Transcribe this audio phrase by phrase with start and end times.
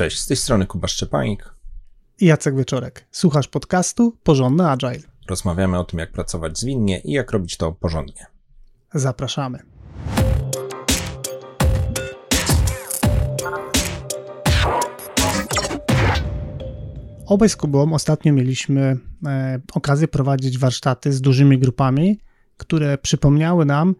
[0.00, 1.54] Cześć, z tej strony Kuba Szczepanik
[2.20, 3.06] i Jacek Wieczorek.
[3.10, 5.02] Słuchasz podcastu Porządny Agile.
[5.28, 8.26] Rozmawiamy o tym, jak pracować zwinnie i jak robić to porządnie.
[8.94, 9.58] Zapraszamy.
[17.26, 22.20] Obaj z Kubą ostatnio mieliśmy e, okazję prowadzić warsztaty z dużymi grupami,
[22.56, 23.94] które przypomniały nam,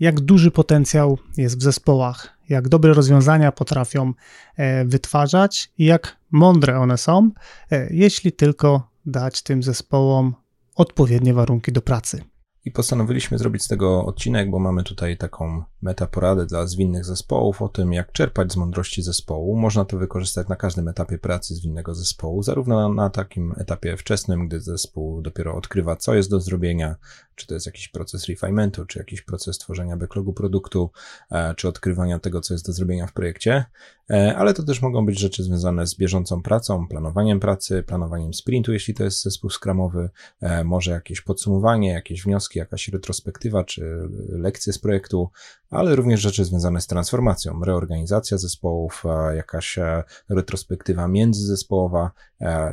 [0.00, 4.12] jak duży potencjał jest w zespołach, jak dobre rozwiązania potrafią
[4.56, 7.30] e, wytwarzać i jak mądre one są,
[7.70, 10.34] e, jeśli tylko dać tym zespołom
[10.74, 12.24] odpowiednie warunki do pracy.
[12.66, 17.68] I postanowiliśmy zrobić z tego odcinek, bo mamy tutaj taką metaporadę dla zwinnych zespołów o
[17.68, 19.56] tym, jak czerpać z mądrości zespołu.
[19.56, 24.60] Można to wykorzystać na każdym etapie pracy zwinnego zespołu, zarówno na, takim etapie wczesnym, gdy
[24.60, 26.96] zespół dopiero odkrywa, co jest do zrobienia,
[27.34, 30.90] czy to jest jakiś proces refinementu, czy jakiś proces tworzenia backlogu produktu,
[31.30, 33.64] e, czy odkrywania tego, co jest do zrobienia w projekcie,
[34.08, 38.94] ale to też mogą być rzeczy związane z bieżącą pracą, planowaniem pracy, planowaniem sprintu, jeśli
[38.94, 44.78] to jest zespół skramowy, e, może jakieś podsumowanie, jakieś wnioski, jakaś retrospektywa, czy lekcje z
[44.78, 45.30] projektu,
[45.70, 49.04] ale również rzeczy związane z transformacją, reorganizacja zespołów,
[49.36, 49.78] jakaś
[50.28, 52.10] retrospektywa międzyzespołowa,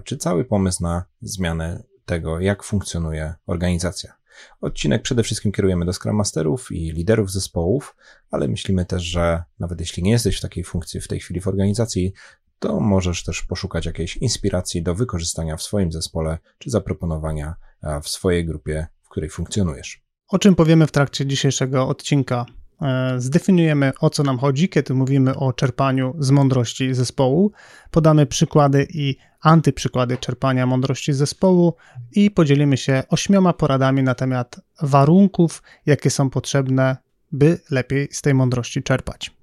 [0.03, 4.22] czy cały pomysł na zmianę tego, jak funkcjonuje organizacja.
[4.61, 7.95] Odcinek przede wszystkim kierujemy do Scrum Masterów i liderów zespołów,
[8.31, 11.47] ale myślimy też, że nawet jeśli nie jesteś w takiej funkcji w tej chwili w
[11.47, 12.13] organizacji,
[12.59, 17.55] to możesz też poszukać jakiejś inspiracji do wykorzystania w swoim zespole czy zaproponowania
[18.03, 20.03] w swojej grupie, w której funkcjonujesz.
[20.27, 22.45] O czym powiemy w trakcie dzisiejszego odcinka?
[22.83, 27.51] E, zdefiniujemy o co nam chodzi, kiedy mówimy o czerpaniu z mądrości zespołu.
[27.91, 31.73] Podamy przykłady i antyprzykłady czerpania mądrości zespołu
[32.11, 36.97] i podzielimy się ośmioma poradami na temat warunków, jakie są potrzebne,
[37.31, 39.42] by lepiej z tej mądrości czerpać.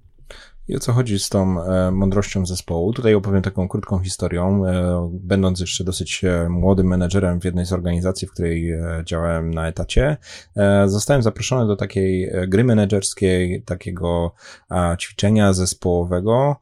[0.67, 2.93] I o co chodzi z tą e, mądrością zespołu?
[2.93, 4.65] Tutaj opowiem taką krótką historią.
[4.65, 8.73] E, będąc jeszcze dosyć e, młodym menedżerem w jednej z organizacji, w której
[9.03, 10.17] działałem na etacie,
[10.85, 14.33] zostałem zaproszony do takiej gry menedżerskiej, takiego
[14.99, 16.55] ćwiczenia zespołowego,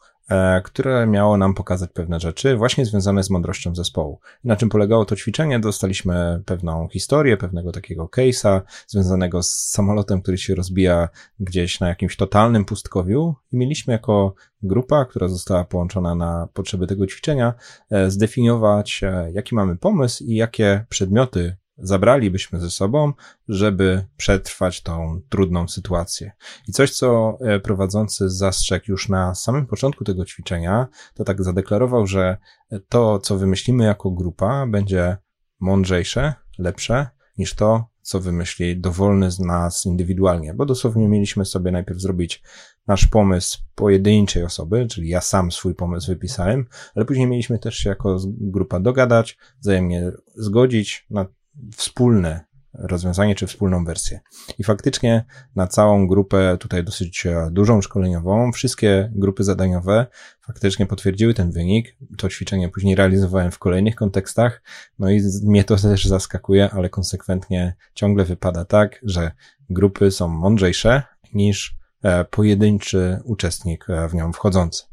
[0.64, 4.20] które miało nam pokazać pewne rzeczy, właśnie związane z mądrością zespołu.
[4.44, 5.60] Na czym polegało to ćwiczenie?
[5.60, 11.10] Dostaliśmy pewną historię, pewnego takiego case'a związanego z samolotem, który się rozbija
[11.40, 17.08] gdzieś na jakimś totalnym pustkowiu i mieliśmy jako grupa, która została połączona na potrzeby tego
[17.08, 17.54] ćwiczenia,
[17.90, 23.14] e, zdefiniować, e, jaki mamy pomysł i jakie przedmioty zabralibyśmy ze sobą,
[23.48, 26.32] żeby przetrwać tą trudną sytuację.
[26.68, 32.08] I coś, co e, prowadzący zastrzegł już na samym początku tego ćwiczenia, to tak zadeklarował,
[32.08, 32.38] że
[32.90, 35.18] to, co wymyślimy jako grupa, będzie
[35.60, 37.08] mądrzejsze, lepsze
[37.38, 42.44] niż to, co wymyśli dowolny z nas indywidualnie, bo dosłownie mieliśmy sobie najpierw zrobić
[42.88, 46.66] nasz pomysł pojedynczej osoby, czyli ja sam swój pomysł wypisałem,
[46.96, 51.26] ale później mieliśmy też się jako grupa dogadać, wzajemnie zgodzić na
[51.75, 54.20] wspólne rozwiązanie czy wspólną wersję.
[54.59, 55.25] I faktycznie
[55.56, 60.08] na całą grupę, tutaj dosyć e, dużą szkoleniową, wszystkie grupy zadaniowe
[60.42, 61.98] faktycznie potwierdziły ten wynik.
[62.18, 64.62] To ćwiczenie później realizowałem w kolejnych kontekstach,
[65.00, 69.31] no i mnie to też zaskakuje, ale konsekwentnie ciągle wypada tak, że
[69.69, 71.03] grupy są mądrzejsze
[71.34, 71.79] niż
[72.30, 74.84] pojedynczy uczestnik e, w nią wchodzący.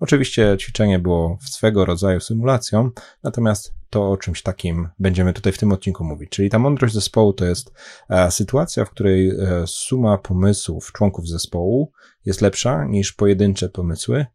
[0.00, 2.90] Oczywiście ćwiczenie było swego rodzaju symulacją,
[3.22, 6.30] natomiast to o czymś takim będziemy tutaj w tym odcinku mówić.
[6.30, 7.72] Czyli ta mądrość zespołu to jest
[8.10, 9.32] e, sytuacja, w której
[9.66, 11.92] suma pomysłów członków zespołu
[12.24, 14.26] jest lepsza niż pojedyncze pomysły,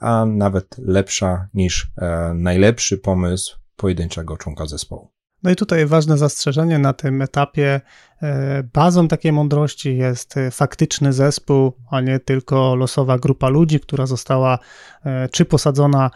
[0.00, 1.92] a nawet lepsza niż
[2.34, 5.13] najlepszy pomysł pojedynczego członka zespołu.
[5.44, 7.80] No i tutaj ważne zastrzeżenie na tym etapie.
[8.22, 14.06] E, bazą takiej mądrości jest e, faktyczny zespół, a nie tylko losowa grupa ludzi, która
[14.06, 14.58] została
[15.04, 16.10] e, czy posadzona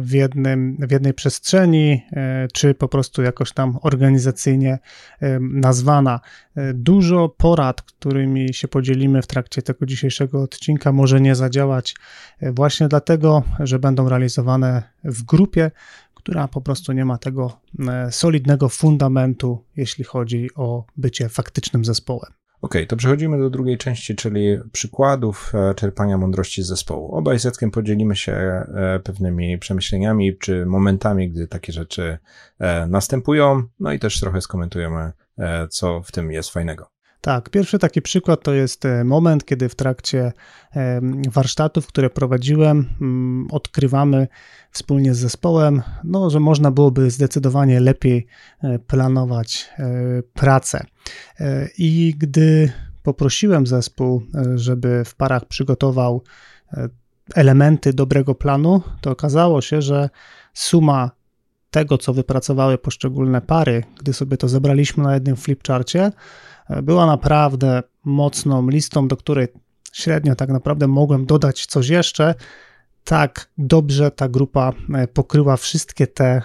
[0.00, 2.02] w, jednym, w jednej przestrzeni,
[2.52, 4.78] czy po prostu jakoś tam organizacyjnie
[5.40, 6.20] nazwana.
[6.74, 11.94] Dużo porad, którymi się podzielimy w trakcie tego dzisiejszego odcinka, może nie zadziałać
[12.42, 15.70] właśnie dlatego, że będą realizowane w grupie,
[16.26, 22.32] która po prostu nie ma tego e, solidnego fundamentu, jeśli chodzi o bycie faktycznym zespołem.
[22.60, 27.14] OK, to przechodzimy do drugiej części, czyli przykładów e, czerpania mądrości z zespołu.
[27.14, 32.18] Obaj z Jackiem podzielimy się e, pewnymi przemyśleniami czy momentami, gdy takie rzeczy
[32.88, 35.12] następują, no i też trochę skomentujemy,
[35.70, 36.95] co w tym jest fajnego.
[37.20, 40.32] Tak, pierwszy taki przykład to jest e, moment, kiedy w trakcie
[40.76, 41.00] e,
[41.32, 44.28] warsztatów, które prowadziłem, mm, odkrywamy
[44.70, 48.26] wspólnie z zespołem, no, że można byłoby zdecydowanie lepiej
[48.62, 49.70] e, planować
[50.34, 50.84] pracę.
[51.78, 52.72] I gdy
[53.02, 54.22] poprosiłem zespół,
[54.54, 56.22] żeby w parach przygotował
[57.34, 60.10] elementy dobrego planu, to okazało się, że
[60.54, 61.10] suma
[61.76, 66.12] tego, co wypracowały poszczególne pary, gdy sobie to zebraliśmy na jednym flipcharcie,
[66.82, 69.48] była naprawdę mocną listą, do której
[69.92, 72.34] średnio tak naprawdę mogłem dodać coś jeszcze.
[73.04, 76.42] Tak dobrze ta grupa e, pokryła wszystkie te e,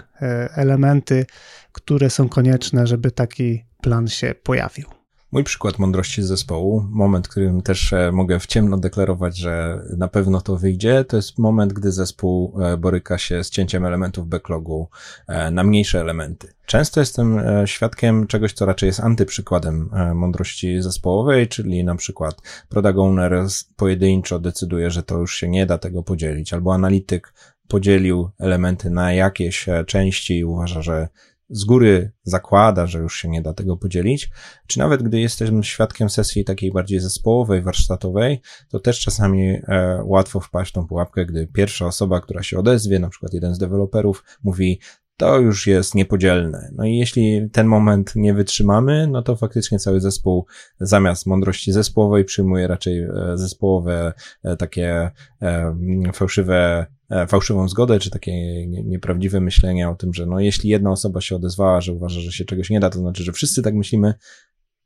[0.55, 1.25] elementy,
[1.71, 5.00] które są konieczne, żeby taki plan się pojawił.
[5.31, 10.41] Mój przykład mądrości zespołu, moment, którym też e, mogę w ciemno deklarować, że na pewno
[10.41, 14.89] to wyjdzie, to jest moment, gdy zespół e, boryka się z cięciem elementów backlogu
[15.27, 16.53] e, na mniejsze elementy.
[16.65, 23.45] Często jestem świadkiem czegoś, co raczej jest antyprzykładem mądrości zespołowej, czyli na przykład product owner
[23.75, 27.33] pojedynczo decyduje, że to już się nie da tego podzielić, albo analityk
[27.67, 31.07] podzielił elementy na jakieś części i uważa, że
[31.51, 34.29] z góry zakłada, że już się nie da tego podzielić,
[34.67, 40.39] czy nawet gdy jesteśmy świadkiem sesji takiej bardziej zespołowej, warsztatowej, to też czasami e, łatwo
[40.39, 44.23] wpaść w tą pułapkę, gdy pierwsza osoba, która się odezwie, na przykład jeden z deweloperów,
[44.43, 44.79] mówi,
[45.21, 46.71] to już jest niepodzielne.
[46.75, 50.45] No i jeśli ten moment nie wytrzymamy, no to faktycznie cały zespół
[50.79, 54.13] zamiast mądrości zespołowej przyjmuje raczej e, zespołowe
[54.43, 55.73] e, takie e,
[56.13, 56.85] fałszywe
[57.27, 58.31] fałszywą zgodę, czy takie
[58.67, 62.45] nieprawdziwe myślenie o tym, że no jeśli jedna osoba się odezwała, że uważa, że się
[62.45, 64.13] czegoś nie da, to znaczy, że wszyscy tak myślimy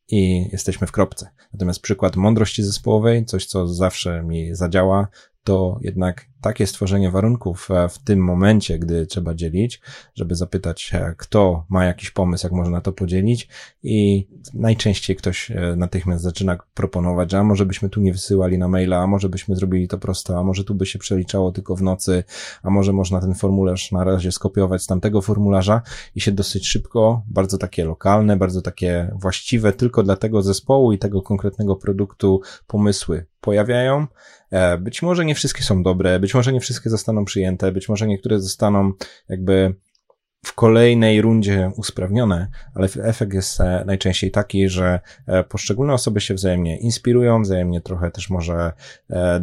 [0.08, 1.30] i jesteśmy w kropce.
[1.54, 5.08] Natomiast przykład mądrości zespołowej, coś co zawsze mi zadziała,
[5.44, 9.82] to jednak takie stworzenie warunków e, w tym momencie, gdy trzeba dzielić,
[10.16, 13.48] żeby zapytać, e, kto ma jakiś pomysł, jak można to podzielić
[13.84, 18.68] i najczęściej ktoś e, natychmiast zaczyna proponować, że a może byśmy tu nie wysyłali na
[18.68, 21.82] maila, a może byśmy zrobili to prosto, a może tu by się przeliczało tylko w
[21.82, 22.24] nocy,
[22.64, 25.82] a może można ten formularz na razie skopiować z tamtego formularza
[26.16, 30.98] i się dosyć szybko, bardzo takie lokalne, bardzo takie właściwe tylko dla tego zespołu i
[30.98, 34.08] tego konkretnego produktu pomysły pojawiają.
[34.80, 38.40] Być może nie wszystkie są dobre, być może nie wszystkie zostaną przyjęte, być może niektóre
[38.40, 38.94] zostaną
[39.30, 39.76] jakby
[40.46, 46.34] w kolejnej rundzie usprawnione, ale efekt jest e, najczęściej taki, że e, poszczególne osoby się
[46.34, 48.74] wzajemnie inspirują, wzajemnie trochę też może
[49.10, 49.42] e,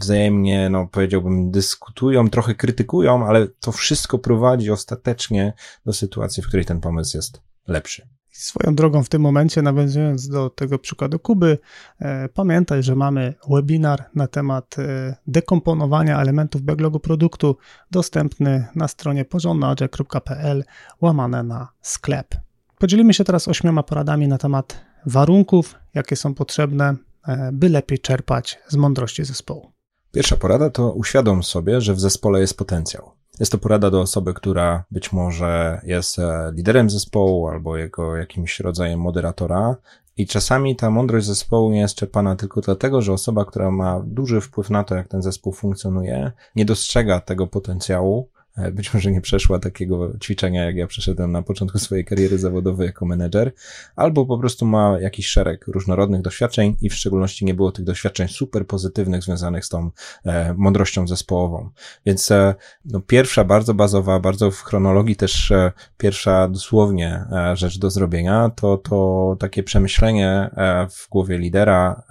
[0.00, 5.52] wzajemnie, no powiedziałbym, dyskutują, trochę krytykują, ale to wszystko prowadzi ostatecznie
[5.86, 8.19] do sytuacji, w której ten pomysł jest lepszy.
[8.40, 11.58] Swoją drogą w tym momencie, nawiązując do tego przykładu Kuby,
[11.98, 17.56] e, pamiętaj, że mamy webinar na temat e, dekomponowania elementów backlogu produktu
[17.90, 20.64] dostępny na stronie porządnaodże.pl
[21.00, 22.34] łamane na sklep.
[22.78, 26.96] Podzielimy się teraz ośmioma poradami na temat warunków, jakie są potrzebne,
[27.28, 29.72] e, by lepiej czerpać z mądrości zespołu.
[30.12, 33.19] Pierwsza porada to uświadom sobie, że w zespole jest potencjał.
[33.40, 38.60] Jest to porada do osoby, która być może jest e, liderem zespołu albo jego jakimś
[38.60, 39.76] rodzajem moderatora.
[40.16, 44.40] I czasami ta mądrość zespołu nie jest czerpana tylko dlatego, że osoba, która ma duży
[44.40, 48.28] wpływ na to, jak ten zespół funkcjonuje, nie dostrzega tego potencjału
[48.72, 53.06] być może nie przeszła takiego ćwiczenia, jak ja przeszedłem na początku swojej kariery zawodowej jako
[53.06, 53.52] menedżer,
[53.96, 58.28] albo po prostu ma jakiś szereg różnorodnych doświadczeń i w szczególności nie było tych doświadczeń
[58.28, 59.90] super pozytywnych związanych z tą
[60.24, 61.70] e, mądrością zespołową.
[62.06, 62.54] Więc e,
[62.84, 68.50] no, pierwsza, bardzo bazowa, bardzo w chronologii też e, pierwsza dosłownie e, rzecz do zrobienia,
[68.56, 72.02] to, to takie przemyślenie e, w głowie lidera,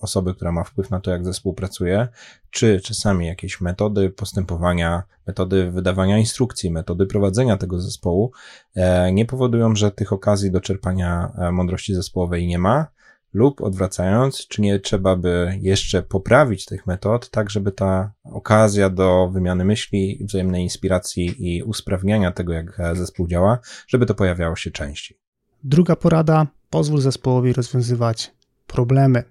[0.00, 2.08] osoby, która ma wpływ na to, jak zespół pracuje,
[2.50, 8.32] czy czasami jakieś metody postępowania, metody wydawania instrukcji, metody prowadzenia tego zespołu
[8.74, 12.86] e, nie powodują, że tych okazji do czerpania e, mądrości zespołowej nie ma,
[13.32, 19.28] lub odwracając, czy nie trzeba by jeszcze poprawić tych metod, tak żeby ta okazja do
[19.32, 24.70] wymiany myśli, wzajemnej inspiracji i usprawniania tego, jak e, zespół działa, żeby to pojawiało się
[24.70, 25.18] częściej.
[25.64, 28.32] Druga porada, pozwól zespołowi rozwiązywać
[28.66, 29.24] problemy.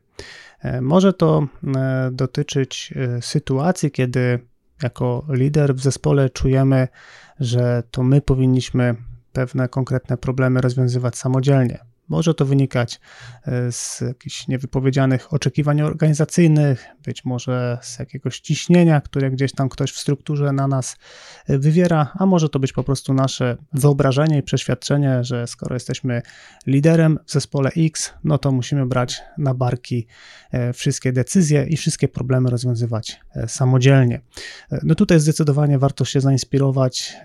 [0.82, 1.48] Może to
[2.12, 4.40] dotyczyć sytuacji, kiedy
[4.84, 6.88] jako lider w zespole czujemy,
[7.40, 8.96] że to my powinniśmy
[9.34, 11.80] pewne konkretne problemy rozwiązywać samodzielnie.
[12.08, 13.00] Może to wynikać
[13.46, 19.92] e, z jakichś niewypowiedzianych oczekiwań organizacyjnych, być może z jakiegoś ciśnienia, które gdzieś tam ktoś
[19.92, 20.98] w strukturze na nas
[21.48, 26.22] e, wywiera, a może to być po prostu nasze wyobrażenie i przeświadczenie, że skoro jesteśmy
[26.68, 30.08] liderem w zespole X, no to musimy brać na barki
[30.52, 34.22] e, wszystkie decyzje i wszystkie problemy rozwiązywać samodzielnie.
[34.84, 37.18] No tutaj zdecydowanie warto się zainspirować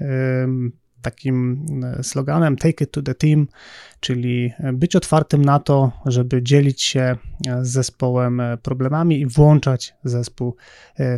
[1.02, 1.66] takim
[2.02, 3.48] sloganem Take it to the team,
[4.00, 7.16] czyli być otwartym na to, żeby dzielić się
[7.62, 10.56] z zespołem problemami i włączać zespół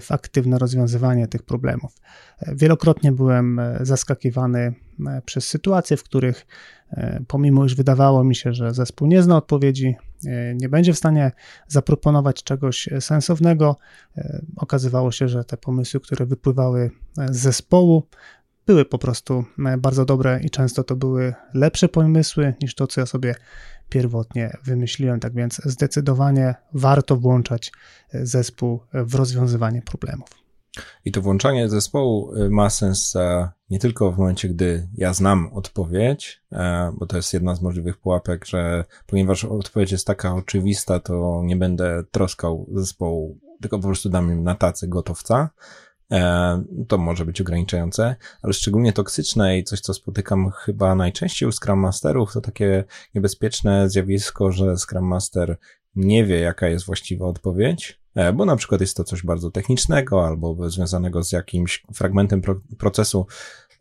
[0.00, 1.92] w aktywne rozwiązywanie tych problemów.
[2.52, 4.74] Wielokrotnie byłem zaskakiwany
[5.24, 6.46] przez sytuacje, w których
[7.26, 9.96] pomimo iż wydawało mi się, że zespół nie zna odpowiedzi,
[10.54, 11.32] nie będzie w stanie
[11.68, 13.76] zaproponować czegoś sensownego,
[14.56, 16.90] okazywało się, że te pomysły, które wypływały
[17.30, 18.06] z zespołu,
[18.66, 23.00] były po prostu e, bardzo dobre i często to były lepsze pomysły niż to, co
[23.00, 23.34] ja sobie
[23.88, 25.20] pierwotnie wymyśliłem.
[25.20, 27.72] Tak więc zdecydowanie warto włączać
[28.12, 30.28] e, zespół w rozwiązywanie problemów.
[31.04, 33.14] I to włączanie zespołu e, ma sens
[33.70, 36.42] nie tylko w momencie, gdy ja znam odpowiedź,
[36.98, 41.56] bo to jest jedna z możliwych pułapek, że ponieważ odpowiedź jest taka oczywista, to nie
[41.56, 45.50] będę troskał zespołu, tylko po prostu dam im na tacy gotowca,
[46.88, 51.78] to może być ograniczające, ale szczególnie toksyczne i coś, co spotykam chyba najczęściej u Scrum
[51.78, 52.84] Masterów, to takie
[53.14, 55.56] niebezpieczne zjawisko, że Scrum Master
[55.96, 60.26] nie wie, jaka jest właściwa odpowiedź, e, bo na przykład jest to coś bardzo technicznego
[60.26, 62.42] albo związanego z jakimś fragmentem
[62.78, 63.26] procesu,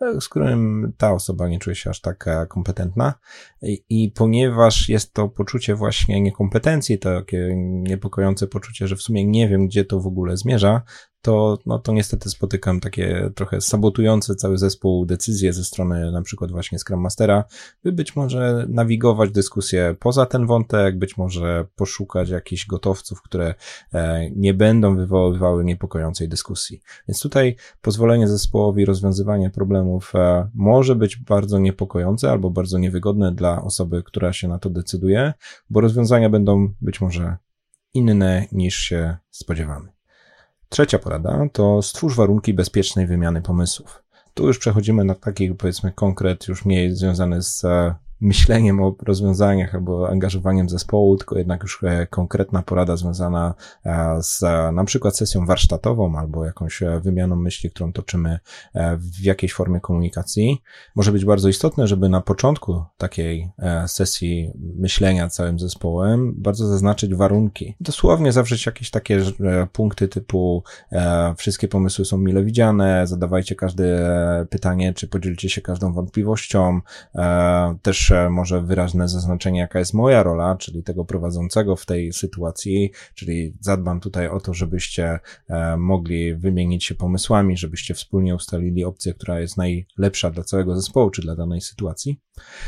[0.01, 3.13] e, z którym ta osoba nie czuje się aż tak kompetentna.
[3.61, 9.49] I, I, ponieważ jest to poczucie właśnie niekompetencji, takie niepokojące poczucie, że w sumie nie
[9.49, 10.81] wiem, gdzie to w ogóle zmierza,
[11.23, 16.51] to, no, to niestety spotykam takie trochę sabotujące cały zespół decyzje ze strony na przykład
[16.51, 17.43] właśnie Scrum Mastera,
[17.83, 23.55] by być może nawigować dyskusję poza ten wątek, być może poszukać jakichś gotowców, które
[23.93, 26.81] e, nie będą wywoływały niepokojącej dyskusji.
[27.07, 33.61] Więc tutaj pozwolenie zespołowi rozwiązywania problemów e, może być bardzo niepokojące albo bardzo niewygodne dla
[33.61, 35.33] osoby, która się na to decyduje,
[35.69, 37.37] bo rozwiązania będą być może
[37.93, 39.92] inne niż się spodziewamy.
[40.73, 44.03] Trzecia porada to stwórz warunki bezpiecznej wymiany pomysłów.
[44.33, 49.75] Tu już przechodzimy na taki, powiedzmy, konkret już mniej związany z e, myśleniem o rozwiązaniach
[49.75, 53.53] albo angażowaniem zespołu, tylko jednak już e, konkretna porada związana
[53.85, 54.41] e, z
[54.73, 58.39] na przykład sesją warsztatową albo jakąś e, wymianą myśli, którą toczymy
[58.97, 60.61] w jakiejś formie komunikacji.
[60.95, 63.51] Może być bardzo istotne, żeby na początku takiej
[63.87, 67.75] sesji myślenia całym zespołem bardzo zaznaczyć warunki.
[67.79, 69.21] Dosłownie zawrzeć jakieś takie
[69.71, 70.63] punkty typu
[71.37, 73.85] wszystkie pomysły są mile widziane, zadawajcie każde
[74.49, 76.81] pytanie, czy podzielicie się każdą wątpliwością,
[77.81, 83.57] też może wyraźne zaznaczenie, jaka jest moja rola, czyli tego prowadzącego w tej sytuacji, czyli
[83.59, 89.39] zadbam tutaj o to, żebyście e, mogli wymienić się pomysłami, żebyście wspólnie ustalili opcję, która
[89.39, 92.19] jest najlepsza dla całego zespołu, czy dla danej sytuacji.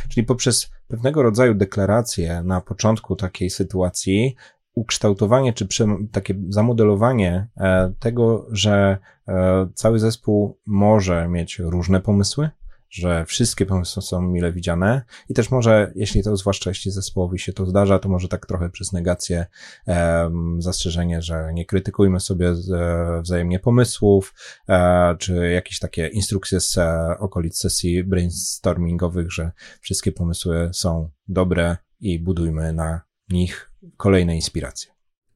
[0.09, 4.35] Czyli poprzez pewnego rodzaju deklarację na początku takiej sytuacji,
[4.75, 5.67] ukształtowanie czy
[6.11, 8.97] takie zamodelowanie e, tego, że
[9.27, 12.49] e, cały zespół może mieć różne pomysły,
[12.95, 17.53] że wszystkie pomysły są mile widziane i też może, jeśli to, zwłaszcza jeśli zespołowi się
[17.53, 19.45] to zdarza, to może tak trochę przez negację
[19.87, 24.33] um, zastrzeżenie, że nie krytykujmy sobie e, wzajemnie pomysłów,
[24.69, 31.77] e, czy jakieś takie instrukcje z e, okolic sesji brainstormingowych, że wszystkie pomysły są dobre
[31.99, 34.91] i budujmy na nich kolejne inspiracje.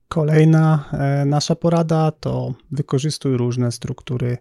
[0.07, 4.37] Kolejna e, nasza porada to wykorzystuj różne struktury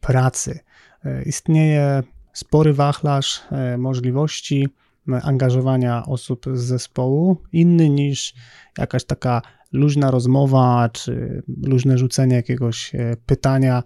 [0.00, 0.58] pracy.
[1.04, 2.02] E, istnieje
[2.34, 4.68] spory wachlarz e, możliwości
[5.08, 8.34] e, angażowania osób z zespołu, inny niż
[8.78, 13.82] jakaś taka luźna rozmowa czy luźne rzucenie jakiegoś e, pytania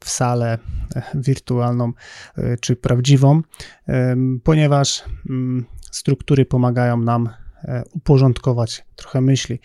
[0.00, 0.58] w salę
[1.14, 1.92] wirtualną
[2.60, 3.42] czy prawdziwą,
[4.44, 7.28] ponieważ mm, struktury pomagają nam
[7.92, 9.58] uporządkować trochę myśli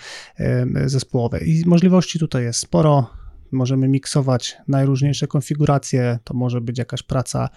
[0.86, 1.40] zespołowe.
[1.40, 3.10] I możliwości tutaj jest sporo
[3.52, 6.20] możemy miksować najróżniejsze konfiguracje.
[6.24, 7.50] To może być jakaś praca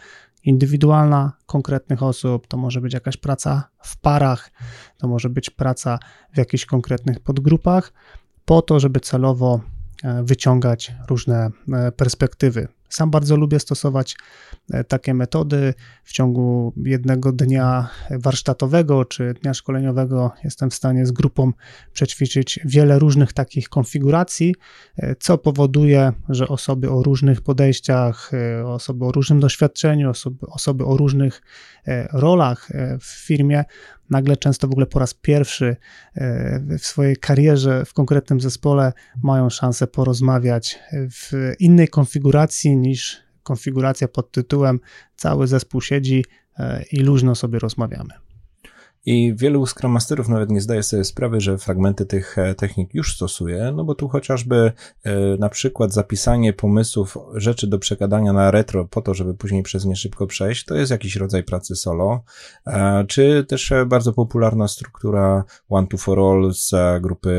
[0.45, 4.51] indywidualna konkretnych osób, to może być jakaś praca w parach,
[4.99, 5.99] to może być praca
[6.35, 7.93] w jakichś konkretnych podgrupach,
[8.45, 9.61] po to, żeby celowo
[10.03, 12.69] e, wyciągać różne e, perspektywy.
[12.95, 14.17] Sam bardzo lubię stosować
[14.71, 15.75] e, takie metody.
[16.05, 21.53] W ciągu jednego dnia warsztatowego czy dnia szkoleniowego jestem w stanie z grupą
[21.93, 24.55] przećwiczyć wiele różnych takich konfiguracji,
[24.97, 30.85] e, co powoduje, że osoby o różnych podejściach, e, osoby o różnym doświadczeniu, osoby, osoby
[30.85, 31.43] o różnych
[32.13, 32.69] rolach
[33.01, 33.65] w firmie
[34.11, 35.77] nagle często w ogóle po raz pierwszy
[36.79, 38.93] w swojej karierze w konkretnym zespole
[39.23, 44.81] mają szansę porozmawiać w innej konfiguracji niż konfiguracja pod tytułem
[45.17, 46.25] cały zespół siedzi
[46.59, 48.24] e, i luźno sobie rozmawiamy.
[49.07, 53.73] I wielu Scrum nawet nie zdaje sobie sprawy, że fragmenty tych e, technik już stosuje,
[53.77, 59.03] no bo tu chociażby e, na przykład zapisanie pomysłów, rzeczy do przekadania na retro po
[59.03, 62.23] to, żeby później przez nie szybko przejść, to jest jakiś rodzaj pracy solo,
[62.67, 67.35] e, czy też bardzo popularna struktura One to For All z grupy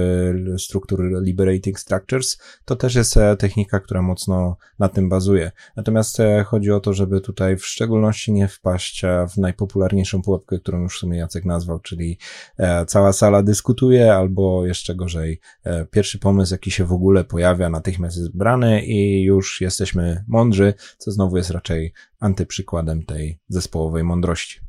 [0.57, 5.51] struktur Liberating Structures, to też jest technika, która mocno na tym bazuje.
[5.75, 9.01] Natomiast chodzi o to, żeby tutaj w szczególności nie wpaść
[9.33, 12.17] w najpopularniejszą pułapkę, którą już w sumie Jacek nazwał, czyli
[12.57, 17.69] e, cała sala dyskutuje, albo jeszcze gorzej, e, pierwszy pomysł, jaki się w ogóle pojawia,
[17.69, 24.64] natychmiast jest brany i już jesteśmy mądrzy, co znowu jest raczej antyprzykładem tej zespołowej mądrości.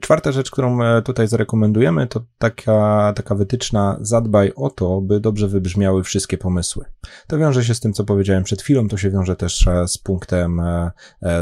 [0.00, 5.48] Czwarta rzecz, którą e, tutaj zarekomendujemy, to taka, taka wytyczna zadbaj o to, by dobrze
[5.48, 6.84] wybrzmiały wszystkie pomysły.
[7.26, 9.98] To wiąże się z tym, co powiedziałem przed chwilą, to się wiąże też e, z
[9.98, 10.90] punktem e,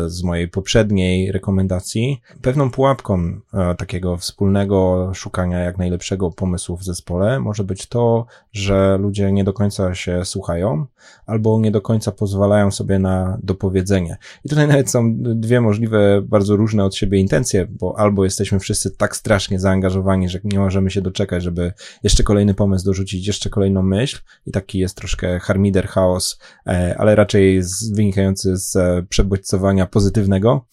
[0.07, 2.21] z mojej poprzedniej rekomendacji.
[2.43, 3.41] Pewną pułapką
[3.79, 9.53] takiego wspólnego szukania jak najlepszego pomysłu w zespole może być to, że ludzie nie do
[9.53, 10.87] końca się słuchają
[11.27, 14.17] albo nie do końca pozwalają sobie na dopowiedzenie.
[14.45, 18.61] I tutaj nawet są dwie możliwe, bardzo różne od siebie intencje, bo albo jest jesteśmy
[18.61, 23.51] wszyscy tak strasznie zaangażowani, że nie możemy się doczekać, żeby jeszcze kolejny pomysł dorzucić, jeszcze
[23.51, 29.87] kolejną myśl i taki jest troszkę harmider chaos, e, ale raczej wynikający z e, przebodźcowania
[29.87, 30.67] pozytywnego.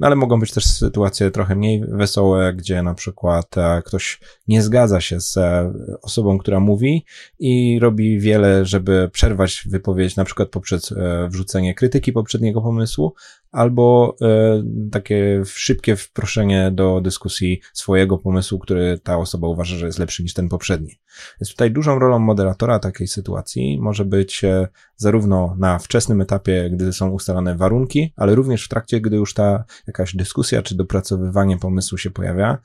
[0.00, 4.62] No ale mogą być też sytuacje trochę mniej wesołe, gdzie na przykład e, ktoś nie
[4.62, 5.38] zgadza się z
[6.02, 7.04] osobą, która mówi
[7.38, 10.94] i robi wiele, żeby przerwać wypowiedź, na przykład poprzez
[11.28, 13.14] wrzucenie krytyki poprzedniego pomysłu,
[13.54, 14.16] albo
[14.90, 20.22] takie szybkie wproszenie do dyskusji dyskusji swojego pomysłu, który ta osoba uważa, że jest lepszy
[20.22, 20.98] niż ten poprzedni.
[21.40, 26.92] Więc tutaj dużą rolą moderatora takiej sytuacji może być e, zarówno na wczesnym etapie, gdy
[26.92, 31.98] są ustalane warunki, ale również w trakcie, gdy już ta jakaś dyskusja czy dopracowywanie pomysłu
[31.98, 32.58] się pojawia,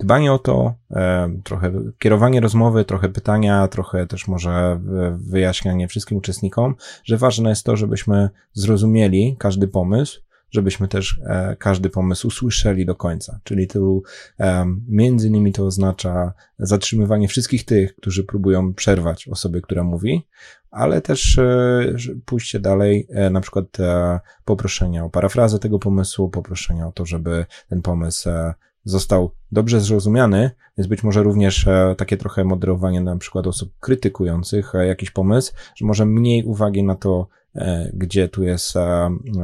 [0.00, 4.80] dbanie o to, e, trochę kierowanie rozmowy, trochę pytania, trochę też może
[5.12, 11.90] wyjaśnianie wszystkim uczestnikom, że ważne jest to, żebyśmy zrozumieli każdy pomysł, żebyśmy też e, każdy
[11.90, 13.40] pomysł usłyszeli do końca.
[13.44, 14.02] Czyli tu
[14.40, 20.26] e, między innymi to oznacza zatrzymywanie wszystkich tych, którzy próbują przerwać osobie, która mówi,
[20.70, 26.86] ale też e, pójście dalej, e, na przykład e, poproszenia o parafrazę tego pomysłu, poproszenia
[26.86, 32.16] o to, żeby ten pomysł e, został dobrze zrozumiany, więc być może również e, takie
[32.16, 37.28] trochę moderowanie na przykład osób krytykujących e, jakiś pomysł, że może mniej uwagi na to,
[37.54, 38.74] E, gdzie tu jest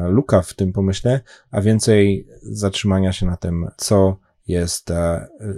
[0.08, 4.92] luka w tym pomyśle, a więcej zatrzymania się na tym, co jest,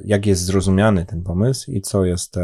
[0.05, 2.37] jak jest zrozumiany ten pomysł i co jest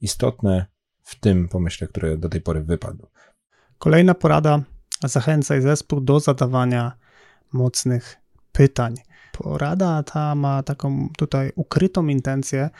[0.00, 0.66] istotne
[1.02, 3.06] w tym pomyśle, który do tej pory wypadł.
[3.78, 4.60] Kolejna porada.
[5.04, 6.92] Zachęcaj zespół do zadawania
[7.52, 8.16] mocnych
[8.52, 8.94] pytań.
[9.32, 12.70] Porada ta ma taką tutaj ukrytą intencję,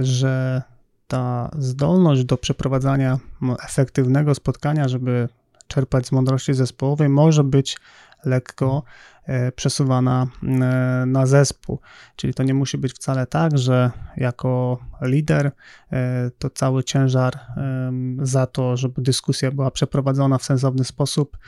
[0.00, 0.62] że
[1.08, 3.18] ta zdolność do przeprowadzania
[3.64, 5.28] efektywnego spotkania, żeby
[5.66, 7.78] czerpać z mądrości zespołowej, może być
[8.24, 8.82] lekko
[9.26, 10.46] e, przesuwana e,
[11.06, 11.80] na zespół.
[12.16, 15.52] Czyli to nie musi być wcale tak, że jako lider
[15.92, 17.38] e, to cały ciężar
[18.22, 21.38] za to, żeby dyskusja była przeprowadzona w sensowny sposób,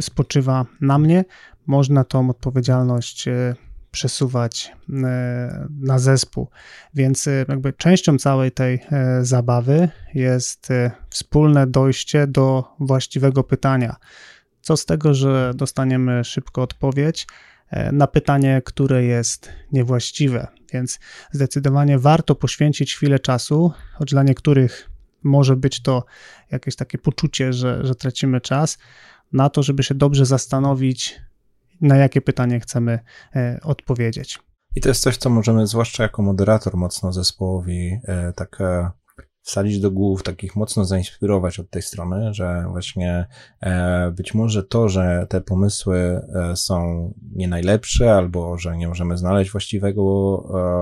[0.00, 1.24] spoczywa na mnie.
[1.66, 3.28] Można tą odpowiedzialność
[3.90, 4.72] przesuwać
[5.80, 6.48] na zespół.
[6.94, 8.80] Więc jakby częścią całej tej
[9.22, 10.68] zabawy jest
[11.10, 13.96] wspólne dojście do właściwego pytania.
[14.68, 17.26] Co z tego, że dostaniemy szybko odpowiedź
[17.92, 20.46] na pytanie, które jest niewłaściwe.
[20.72, 20.98] Więc
[21.32, 24.90] zdecydowanie warto poświęcić chwilę czasu, choć dla niektórych
[25.22, 26.04] może być to
[26.50, 28.78] jakieś takie poczucie, że, że tracimy czas,
[29.32, 31.20] na to, żeby się dobrze zastanowić,
[31.80, 32.98] na jakie pytanie chcemy
[33.36, 34.38] e, odpowiedzieć.
[34.76, 38.90] I to jest coś, co możemy, zwłaszcza jako moderator, mocno zespołowi e, tak e,
[39.48, 43.26] wsadzić do głów, takich mocno zainspirować od tej strony, że właśnie
[43.60, 49.16] e, być może to, że te pomysły e, są nie najlepsze, albo że nie możemy
[49.16, 50.02] znaleźć właściwego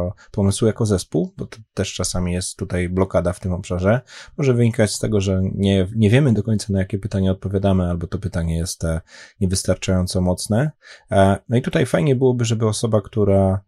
[0.08, 4.00] e, pomysłu jako zespół, bo to też czasami jest tutaj blokada w tym obszarze,
[4.38, 8.06] może wynikać z tego, że nie, nie wiemy do końca na jakie pytanie odpowiadamy, albo
[8.06, 8.82] to pytanie jest
[9.40, 10.70] niewystarczająco mocne.
[11.48, 13.60] No i tutaj fajnie byłoby, żeby osoba, która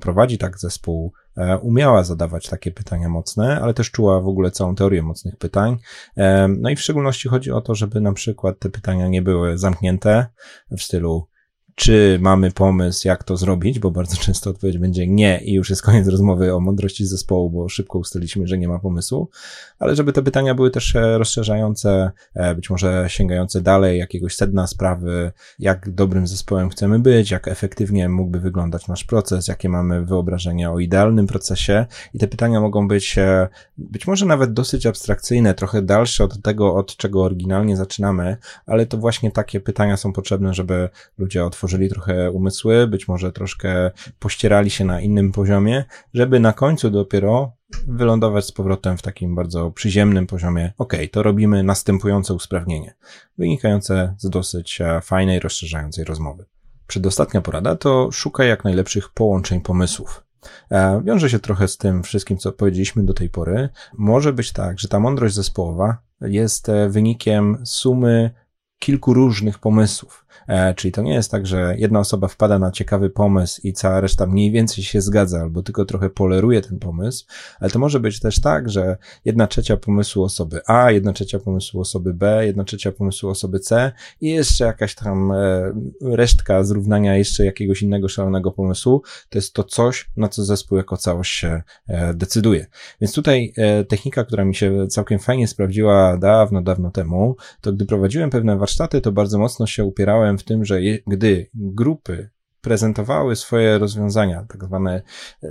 [0.00, 4.74] prowadzi tak zespół, E, umiała zadawać takie pytania mocne, ale też czuła w ogóle całą
[4.74, 5.76] teorię mocnych pytań.
[6.16, 9.58] E, no i w szczególności chodzi o to, żeby na przykład te pytania nie były
[9.58, 10.26] zamknięte
[10.70, 11.28] w stylu
[11.76, 15.82] czy mamy pomysł, jak to zrobić, bo bardzo często odpowiedź będzie nie i już jest
[15.82, 19.30] koniec rozmowy o mądrości zespołu, bo szybko ustaliliśmy, że nie ma pomysłu,
[19.78, 24.66] ale żeby te pytania były też e, rozszerzające, e, być może sięgające dalej jakiegoś sedna
[24.66, 30.72] sprawy, jak dobrym zespołem chcemy być, jak efektywnie mógłby wyglądać nasz proces, jakie mamy wyobrażenia
[30.72, 31.86] o idealnym procesie.
[32.14, 36.74] I te pytania mogą być e, być może nawet dosyć abstrakcyjne, trochę dalsze od tego,
[36.74, 38.36] od czego oryginalnie zaczynamy,
[38.66, 43.90] ale to właśnie takie pytania są potrzebne, żeby ludzie otworzyli trochę umysły, być może troszkę
[44.18, 47.52] pościerali się na innym poziomie, żeby na końcu dopiero
[47.86, 50.72] wylądować z powrotem w takim bardzo przyziemnym poziomie.
[50.78, 52.94] Ok, to robimy następujące usprawnienie,
[53.38, 56.44] wynikające z dosyć e, fajnej, rozszerzającej rozmowy.
[56.86, 60.24] Przedostatnia porada to szukaj jak najlepszych połączeń pomysłów.
[60.70, 63.68] E, wiąże się trochę z tym wszystkim, co powiedzieliśmy do tej pory.
[63.92, 68.30] Może być tak, że ta mądrość zespołowa jest e, wynikiem sumy
[68.78, 70.25] kilku różnych pomysłów.
[70.48, 74.00] E, czyli to nie jest tak, że jedna osoba wpada na ciekawy pomysł i cała
[74.00, 77.26] reszta mniej więcej się zgadza albo tylko trochę poleruje ten pomysł,
[77.60, 81.80] ale to może być też tak, że jedna trzecia pomysłu osoby A, jedna trzecia pomysłu
[81.80, 85.72] osoby B, jedna trzecia pomysłu osoby C i jeszcze jakaś tam e,
[86.02, 90.96] resztka zrównania jeszcze jakiegoś innego szalonego pomysłu, to jest to coś, na co zespół jako
[90.96, 92.66] całość się e, decyduje.
[93.00, 93.52] Więc tutaj
[93.88, 99.00] technika, która mi się całkiem fajnie sprawdziła dawno, dawno temu, to gdy prowadziłem pewne warsztaty,
[99.00, 104.64] to bardzo mocno się upierałem w tym, że je, gdy grupy prezentowały swoje rozwiązania, tak
[104.64, 105.02] zwane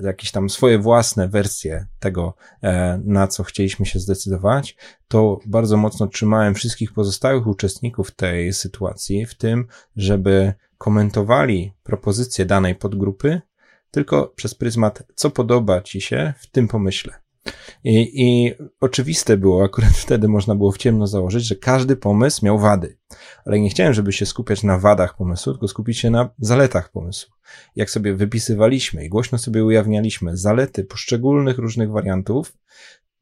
[0.04, 6.08] jakieś tam swoje własne wersje tego, e, na co chcieliśmy się zdecydować, to bardzo mocno
[6.08, 13.42] trzymałem wszystkich pozostałych uczestników tej sytuacji w tym, żeby komentowali propozycje danej podgrupy
[13.92, 17.25] tylko przez pryzmat, co podoba ci się w tym pomyśle.
[17.84, 22.60] I, I oczywiste było, akurat wtedy można było w ciemno założyć, że każdy pomysł miał
[22.60, 22.98] wady.
[23.46, 27.34] Ale nie chciałem, żeby się skupiać na wadach pomysłu, tylko skupić się na zaletach pomysłu.
[27.76, 32.58] Jak sobie wypisywaliśmy i głośno sobie ujawnialiśmy zalety poszczególnych różnych wariantów,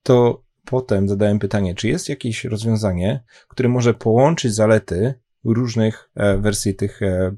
[0.04, 5.14] to potem zadałem pytanie, czy jest jakieś rozwiązanie, które może połączyć zalety
[5.46, 7.36] różnych e, wersji tych, e,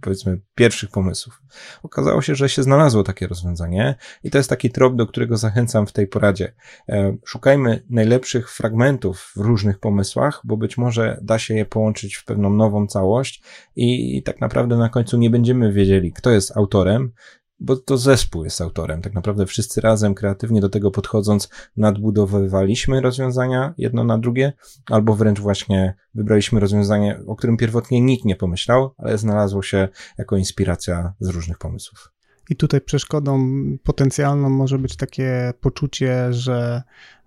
[0.00, 1.42] powiedzmy, pierwszych pomysłów.
[1.82, 5.86] Okazało się, że się znalazło takie rozwiązanie i to jest taki trop, do którego zachęcam
[5.86, 6.52] w tej poradzie.
[6.88, 12.24] E, szukajmy najlepszych fragmentów w różnych pomysłach, bo być może da się je połączyć w
[12.24, 13.42] pewną nową całość
[13.76, 17.12] i tak naprawdę na końcu nie będziemy wiedzieli, kto jest autorem,
[17.60, 19.02] bo to zespół jest autorem.
[19.02, 24.52] Tak naprawdę wszyscy razem kreatywnie do tego podchodząc nadbudowywaliśmy rozwiązania jedno na drugie,
[24.90, 29.88] albo wręcz właśnie wybraliśmy rozwiązanie, o którym pierwotnie nikt nie pomyślał, ale znalazło się
[30.18, 32.12] jako inspiracja z różnych pomysłów.
[32.50, 33.48] I tutaj przeszkodą
[33.82, 36.82] potencjalną może być takie poczucie, że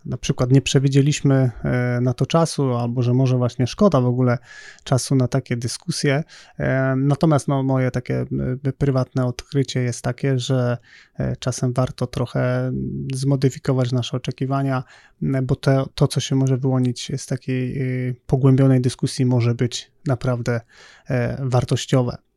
[0.05, 4.38] na przykład nie przewidzieliśmy e, na to czasu, albo że może właśnie szkoda w ogóle
[4.83, 6.23] czasu na takie dyskusje.
[6.59, 8.25] E, natomiast no, moje takie
[8.65, 10.77] e, prywatne odkrycie jest takie, że
[11.39, 12.71] czasem warto trochę
[13.13, 14.83] zmodyfikować nasze oczekiwania,
[15.21, 17.79] bo to, to co się może wyłonić z takiej
[18.27, 20.62] pogłębionej dyskusji, może być naprawdę
[21.39, 22.28] wartościowe.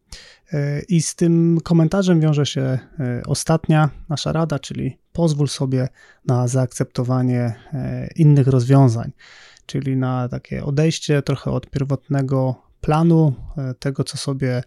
[0.89, 2.79] I z tym komentarzem wiąże się e,
[3.27, 5.89] ostatnia nasza rada, czyli pozwól sobie
[6.27, 9.13] na zaakceptowanie e, innych rozwiązań,
[9.67, 14.63] czyli na takie odejście trochę od pierwotnego planu, e, tego co sobie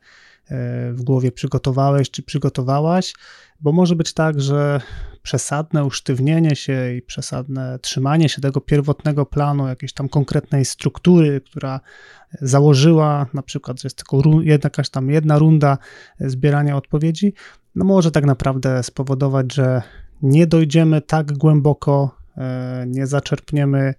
[0.93, 3.13] w głowie przygotowałeś czy przygotowałaś,
[3.59, 4.81] bo może być tak, że
[5.23, 11.79] przesadne usztywnienie się i przesadne trzymanie się tego pierwotnego planu, jakiejś tam konkretnej struktury, która
[12.41, 15.77] założyła na przykład, że jest tylko jakaś tam jedna runda
[16.19, 17.33] zbierania odpowiedzi,
[17.75, 19.81] no może tak naprawdę spowodować, że
[20.21, 22.24] nie dojdziemy tak głęboko, e,
[22.87, 23.93] nie zaczerpniemy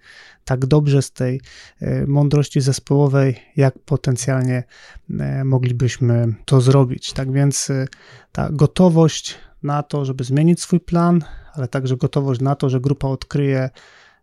[0.44, 1.40] tak dobrze z tej
[1.80, 4.64] e, mądrości zespołowej, jak potencjalnie
[5.20, 7.12] e, moglibyśmy to zrobić.
[7.12, 7.72] Tak więc
[8.32, 13.08] ta gotowość na to, żeby zmienić swój plan, ale także gotowość na to, że grupa
[13.08, 13.70] odkryje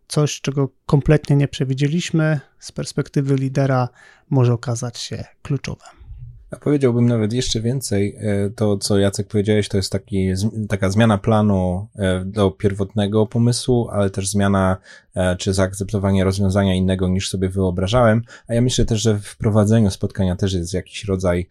[0.08, 3.88] coś, czego kompletnie nie przewidzieliśmy, z perspektywy lidera
[4.30, 6.03] może okazać się kluczowe.
[6.54, 8.16] A powiedziałbym nawet jeszcze więcej.
[8.18, 10.28] E, to, co Jacek powiedziałeś, to jest taki,
[10.68, 14.76] taka zmiana planu e, do pierwotnego pomysłu, ale też zmiana
[15.38, 20.36] czy zaakceptowanie rozwiązania innego niż sobie wyobrażałem, a ja myślę też, że w prowadzeniu spotkania
[20.36, 21.48] też jest jakiś rodzaj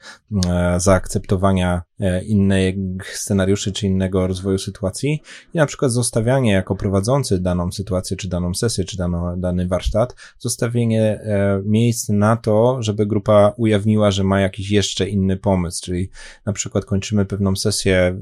[0.50, 5.22] e, zaakceptowania e, innych scenariuszy czy innego rozwoju sytuacji.
[5.54, 10.16] I na przykład zostawianie jako prowadzący daną sytuację, czy daną sesję, czy dano, dany warsztat,
[10.40, 11.22] zostawienie
[11.66, 16.10] miejsc na to, żeby grupa ujawniła, że ma jakiś jeszcze inny pomysł, czyli
[16.46, 18.22] na przykład kończymy pewną sesję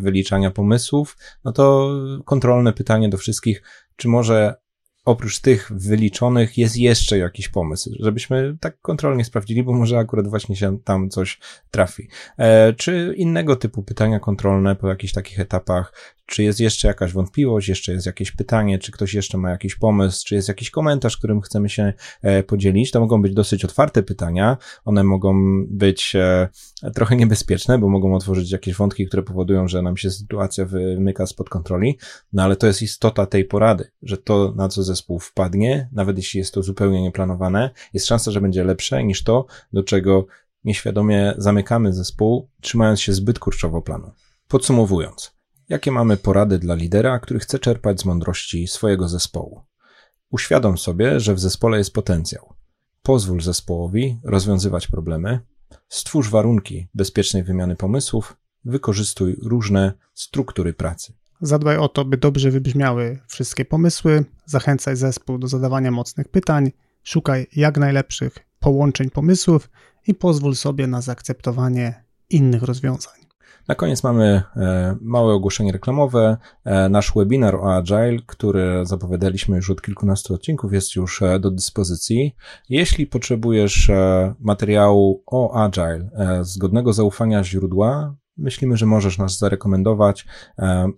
[0.00, 1.90] wyliczania pomysłów, no to
[2.24, 3.62] kontrolne pytanie do wszystkich,
[3.96, 4.54] czy może
[5.04, 10.56] oprócz tych wyliczonych jest jeszcze jakiś pomysł, żebyśmy tak kontrolnie sprawdzili, bo może akurat właśnie
[10.56, 11.38] się tam coś
[11.70, 12.08] trafi.
[12.38, 15.92] E, czy innego typu pytania kontrolne po jakichś takich etapach,
[16.26, 20.26] czy jest jeszcze jakaś wątpliwość, jeszcze jest jakieś pytanie, czy ktoś jeszcze ma jakiś pomysł,
[20.26, 22.90] czy jest jakiś komentarz, którym chcemy się e, podzielić.
[22.90, 24.56] To mogą być dosyć otwarte pytania.
[24.84, 25.34] One mogą
[25.66, 26.48] być e,
[26.94, 31.48] trochę niebezpieczne, bo mogą otworzyć jakieś wątki, które powodują, że nam się sytuacja wymyka spod
[31.48, 31.98] kontroli.
[32.32, 36.38] No ale to jest istota tej porady, że to, na co zespół wpadnie, nawet jeśli
[36.38, 40.26] jest to zupełnie nieplanowane, jest szansa, że będzie lepsze niż to, do czego
[40.64, 44.10] nieświadomie zamykamy zespół, trzymając się zbyt kurczowo planu.
[44.48, 45.41] Podsumowując,
[45.72, 49.62] Jakie mamy porady dla lidera, który chce czerpać z mądrości swojego zespołu?
[50.30, 52.54] Uświadom sobie, że w zespole jest potencjał.
[53.02, 55.40] Pozwól zespołowi rozwiązywać problemy,
[55.88, 61.12] stwórz warunki bezpiecznej wymiany pomysłów, wykorzystuj różne struktury pracy.
[61.40, 67.46] Zadbaj o to, by dobrze wybrzmiały wszystkie pomysły, zachęcaj zespół do zadawania mocnych pytań, szukaj
[67.56, 69.70] jak najlepszych połączeń pomysłów
[70.06, 73.21] i pozwól sobie na zaakceptowanie innych rozwiązań.
[73.68, 76.36] Na koniec mamy e, małe ogłoszenie reklamowe.
[76.64, 81.50] E, nasz webinar o Agile, który zapowiadaliśmy już od kilkunastu odcinków, jest już e, do
[81.50, 82.34] dyspozycji.
[82.68, 83.90] Jeśli potrzebujesz
[84.40, 86.10] materiału o Agile
[86.42, 90.26] z godnego zaufania źródła, myślimy, że możesz nas zarekomendować.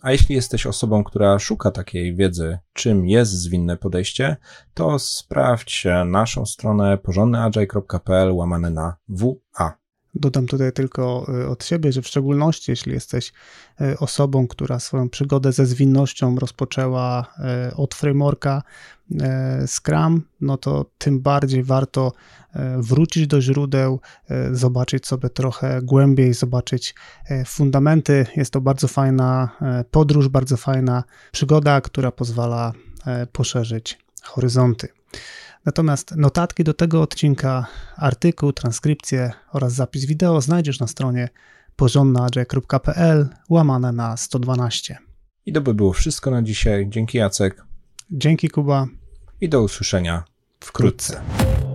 [0.03, 4.37] A jeśli jesteś osobą, która szuka takiej wiedzy, czym jest zwinne podejście,
[4.75, 9.84] to sprawdź naszą stronę porządnyagile.pl łamane na WA.
[10.15, 13.33] Dodam tutaj tylko y, od siebie, że w szczególności jeśli jesteś
[13.81, 17.27] y, osobą, która swoją przygodę ze zwinnością rozpoczęła
[17.71, 18.63] y, od frameworka
[19.67, 22.13] Scrum, no to tym bardziej warto
[22.79, 24.01] wrócić do źródeł,
[24.53, 26.95] zobaczyć sobie trochę głębiej, zobaczyć
[27.47, 28.27] fundamenty.
[28.37, 29.49] Jest to bardzo fajna
[29.91, 32.73] podróż, bardzo fajna przygoda, która pozwala
[33.33, 34.89] poszerzyć horyzonty.
[35.65, 41.29] Natomiast notatki do tego odcinka, artykuł, transkrypcję oraz zapis wideo znajdziesz na stronie
[41.77, 44.99] porządnaadże.pl łamane na 112.
[45.47, 46.89] I to by było wszystko na dzisiaj.
[46.89, 47.65] Dzięki Jacek.
[48.11, 48.87] Dzięki Kuba.
[49.41, 50.25] I do usłyszenia
[50.61, 51.13] wkrótce.
[51.13, 51.74] wkrótce.